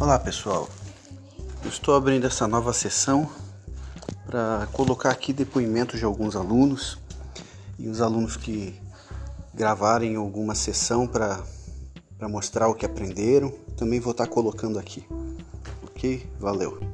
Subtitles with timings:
[0.00, 0.68] Olá pessoal,
[1.62, 3.30] Eu estou abrindo essa nova sessão
[4.26, 6.98] para colocar aqui depoimentos de alguns alunos
[7.78, 8.74] e os alunos que
[9.54, 11.44] gravarem alguma sessão para
[12.22, 15.06] mostrar o que aprenderam, também vou estar colocando aqui.
[15.84, 16.28] Ok?
[16.40, 16.93] Valeu!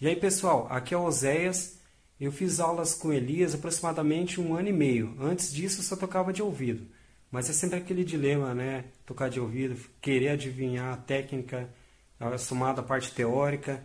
[0.00, 1.80] E aí pessoal, aqui é o Oséias.
[2.20, 5.16] Eu fiz aulas com Elias aproximadamente um ano e meio.
[5.20, 6.86] Antes disso eu só tocava de ouvido.
[7.30, 8.84] Mas é sempre aquele dilema, né?
[9.04, 11.68] Tocar de ouvido, querer adivinhar a técnica
[12.38, 13.82] somada à parte teórica.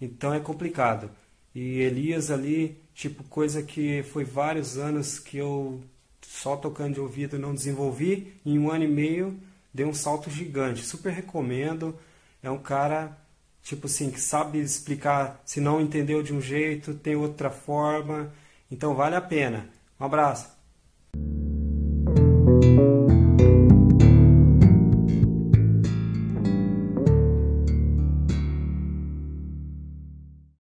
[0.00, 1.10] Então é complicado.
[1.54, 5.80] E Elias ali, tipo, coisa que foi vários anos que eu
[6.22, 8.34] só tocando de ouvido não desenvolvi.
[8.44, 9.38] Em um ano e meio
[9.72, 10.84] deu um salto gigante.
[10.84, 11.96] Super recomendo.
[12.42, 13.16] É um cara
[13.64, 18.32] tipo assim, que sabe explicar, se não entendeu de um jeito, tem outra forma.
[18.70, 19.68] Então vale a pena.
[19.98, 20.48] Um abraço.